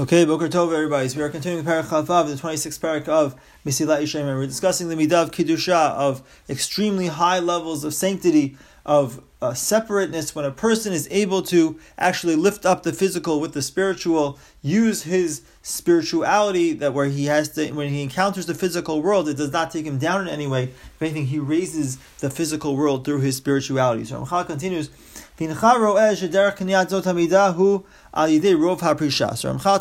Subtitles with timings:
[0.00, 1.10] Okay, Boker Tov, everybody.
[1.10, 4.34] So we are continuing Parak Chavav, the 26th parak of Mesilat Yesharim.
[4.34, 10.34] We're discussing the midah of Kiddusha, of extremely high levels of sanctity, of uh, separateness,
[10.34, 15.04] when a person is able to actually lift up the physical with the spiritual, use
[15.04, 19.52] his spirituality, that where he has to, when he encounters the physical world, it does
[19.52, 20.64] not take him down in any way.
[20.64, 24.04] If anything, he raises the physical world through his spirituality.
[24.04, 24.90] So Ramchal continues,
[25.38, 25.94] so Ramchal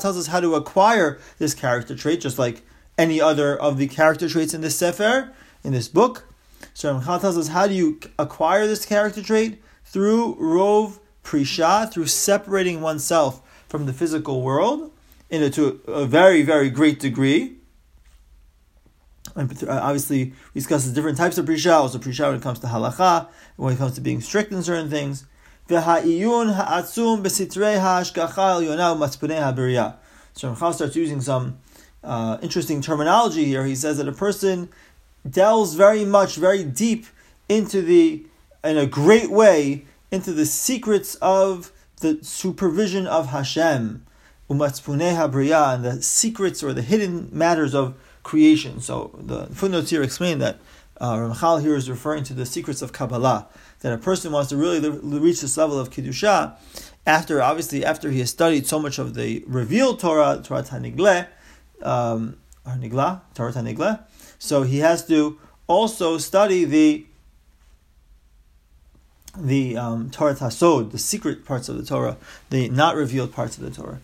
[0.02, 2.62] tells us how to acquire this character trait, just like
[2.98, 5.34] any other of the character traits in this sefer,
[5.65, 6.28] in this book.
[6.74, 9.62] So Ramchal tells us how do you acquire this character trait?
[9.84, 14.92] Through rov prisha, through separating oneself from the physical world
[15.30, 17.56] in a, to a very, very great degree.
[19.36, 22.68] And obviously, we discuss the different types of prisha, also prisha when it comes to
[22.68, 25.26] halacha, when it comes to being strict in certain things.
[25.68, 26.84] So Ramchal
[30.74, 31.60] starts using some
[32.04, 33.66] uh, interesting terminology here.
[33.66, 34.70] He says that a person
[35.28, 37.06] delves very much, very deep
[37.48, 38.25] into the,
[38.64, 44.06] in a great way, into the secrets of the supervision of Hashem,
[44.50, 48.80] umatzpunei habriya, and the secrets or the hidden matters of creation.
[48.80, 50.59] So the footnotes here explain that
[51.00, 53.48] uh, Ramchal here is referring to the secrets of Kabbalah,
[53.80, 56.56] that a person wants to really reach this level of Kiddusha,
[57.06, 61.28] after, obviously, after he has studied so much of the revealed Torah, Torah Tanigle,
[61.81, 64.00] um, Nigla, Torah Tanigle,
[64.40, 65.38] so he has to
[65.68, 67.06] also study the
[69.38, 72.18] the um, Torah Tasod, the secret parts of the Torah,
[72.50, 74.00] the not revealed parts of the Torah.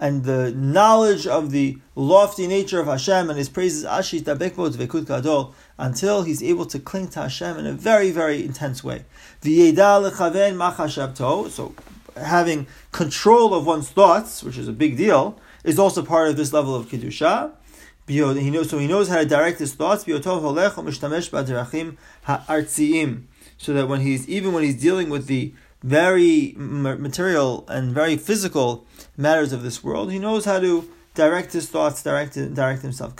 [0.00, 3.84] And the knowledge of the lofty nature of Hashem and His praises
[5.78, 9.04] until he's able to cling to Hashem in a very, very intense way.
[9.42, 11.74] So
[12.16, 16.52] having control of one's thoughts, which is a big deal, is also part of this
[16.52, 17.52] level of kedusha.
[18.08, 18.34] So
[18.78, 20.04] he knows how to direct his thoughts.
[20.04, 20.18] So
[23.72, 28.86] that when he's even when he's dealing with the very material and very physical
[29.16, 33.14] matters of this world, he knows how to direct his thoughts, direct direct himself.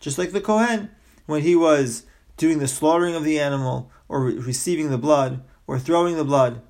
[0.00, 0.90] Just like the Kohen,
[1.26, 2.04] when he was
[2.36, 6.62] doing the slaughtering of the animal, or receiving the blood, or throwing the blood,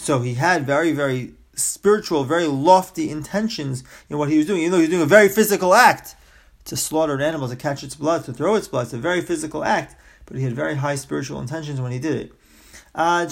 [0.00, 4.72] so he had very, very spiritual, very lofty intentions in what he was doing, even
[4.72, 6.16] though he was doing a very physical act
[6.64, 8.84] to slaughter an animal, to catch its blood, to throw its blood.
[8.84, 9.94] It's a very physical act,
[10.24, 12.32] but he had very high spiritual intentions when he did it.
[12.94, 13.28] Until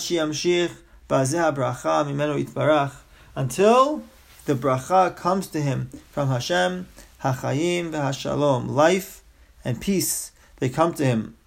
[4.45, 6.87] the bracha comes to him from Hashem,
[7.23, 9.23] hachayim v'hashalom, life
[9.65, 11.38] and peace, they come to him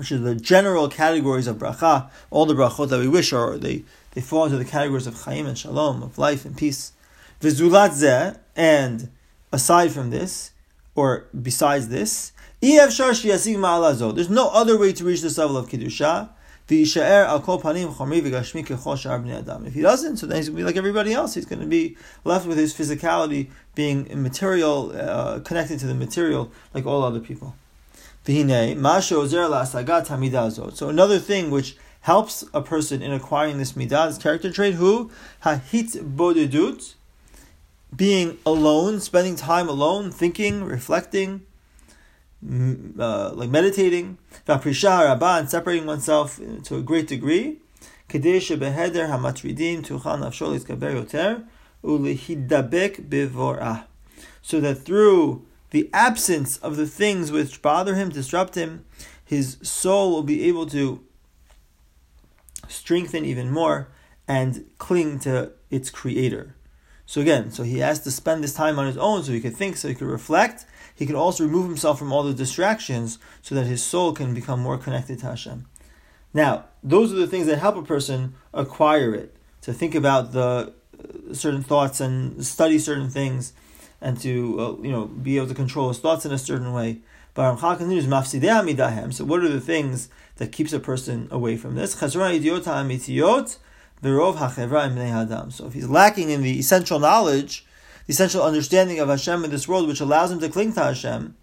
[0.00, 3.84] which are the general categories of bracha, all the brachot that we wish are, they,
[4.12, 6.92] they fall into the categories of chaim and shalom, of life and peace.
[7.40, 9.10] Vizulat zeh, and
[9.52, 10.52] aside from this,
[10.94, 16.30] or besides this, there's no other way to reach this level of Kiddusha.
[16.72, 16.78] If
[19.74, 21.34] he doesn't, so then he's going to be like everybody else.
[21.34, 26.52] He's going to be left with his physicality being immaterial, uh, connected to the material,
[26.72, 27.56] like all other people.
[30.74, 35.10] So another thing which helps a person in acquiring this midah, this character trait, who?
[35.44, 36.94] Hahit bodedut,
[37.94, 41.42] being alone, spending time alone, thinking, reflecting,
[42.98, 47.58] uh, like meditating, and separating oneself to a great degree.
[54.42, 58.84] So that through the absence of the things which bother him, disrupt him,
[59.24, 61.04] his soul will be able to
[62.68, 63.88] strengthen even more
[64.26, 66.54] and cling to its creator.
[67.06, 69.56] So again, so he has to spend this time on his own so he could
[69.56, 70.66] think, so he could reflect.
[70.94, 74.60] He can also remove himself from all the distractions so that his soul can become
[74.60, 75.66] more connected to Hashem.
[76.32, 80.72] Now, those are the things that help a person acquire it, to think about the
[81.30, 83.52] uh, certain thoughts and study certain things
[84.00, 87.00] and to uh, you know be able to control his thoughts in a certain way.
[87.34, 89.12] But Ramchal continues mafsidei midahem.
[89.12, 91.94] So what are the things that keeps a person away from this?
[91.94, 92.06] So
[94.06, 97.66] if he's lacking in the essential knowledge,
[98.06, 101.36] the essential understanding of Hashem in this world, which allows him to cling to Hashem,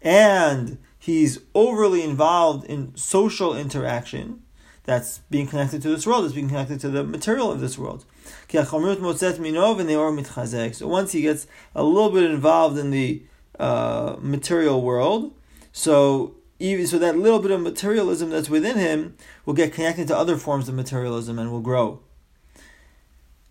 [0.00, 4.42] and he's overly involved in social interaction,
[4.88, 8.06] that's being connected to this world, is being connected to the material of this world.
[8.50, 8.72] So
[10.88, 13.22] once he gets a little bit involved in the
[13.58, 15.34] uh, material world,
[15.72, 19.14] so even so that little bit of materialism that's within him
[19.44, 22.00] will get connected to other forms of materialism and will grow.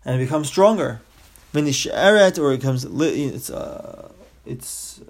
[0.04, 1.00] And it becomes stronger.
[1.54, 4.10] Vinisheret, or it becomes it's uh,
[4.44, 5.00] it's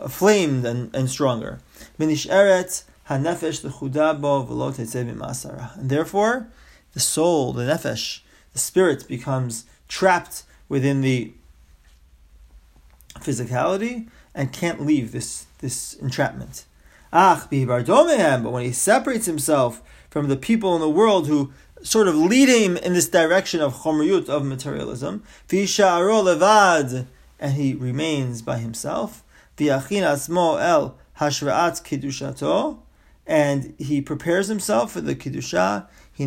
[0.00, 1.60] uh, flamed and, and stronger.
[2.00, 6.48] Vinisheret hanefesh v'lo And therefore,
[6.92, 8.20] the soul, the nefesh,
[8.52, 11.32] the spirit becomes trapped within the
[13.20, 16.64] physicality and can't leave this, this entrapment.
[17.12, 22.16] Ach, but when he separates himself from the people in the world who sort of
[22.16, 27.06] lead him in this direction of chomriyut, of materialism, levad,
[27.38, 29.22] and he remains by himself,
[29.56, 32.78] asmo el hashraat kidushato,
[33.26, 35.86] and he prepares himself for the kiddusha,
[36.18, 36.24] so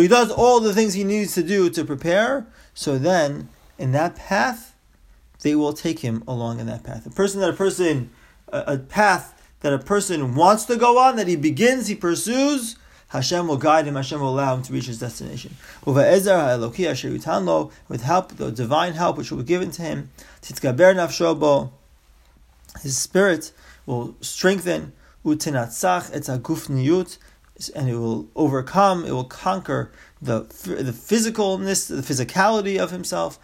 [0.00, 2.46] he does all the things he needs to do to prepare.
[2.72, 4.74] So then, in that path,
[5.42, 7.04] they will take him along in that path.
[7.04, 8.08] A person that a person,
[8.50, 12.76] a, a path that a person wants to go on, that he begins, he pursues,
[13.08, 15.54] Hashem will guide him, Hashem will allow him to reach his destination.
[15.84, 15.96] With
[18.02, 20.10] help, the divine help which will be given to him,
[22.82, 23.52] his spirit
[23.88, 24.92] will strengthen,
[25.24, 25.42] and
[27.88, 29.90] it will overcome, it will conquer
[30.22, 33.38] the the physicalness, the physicality of himself,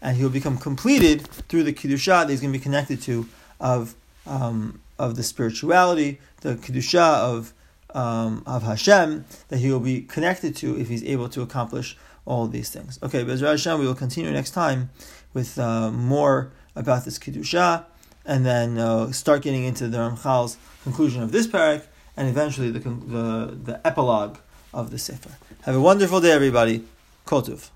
[0.00, 3.26] and he will become completed through the kiddusha that he's going to be connected to
[3.60, 3.94] of
[4.26, 7.52] um, of the spirituality, the kiddusha of
[7.94, 12.46] um, of Hashem that he will be connected to if he's able to accomplish all
[12.46, 12.98] these things.
[13.02, 14.90] Okay, Bezrat Hashem, we will continue next time
[15.32, 17.84] with uh, more about this kiddusha,
[18.24, 21.82] and then uh, start getting into the Ramchal's conclusion of this parak
[22.16, 24.38] and eventually the, the, the epilogue
[24.72, 25.32] of the Sefer.
[25.62, 26.84] Have a wonderful day, everybody.
[27.26, 27.70] Kotuv.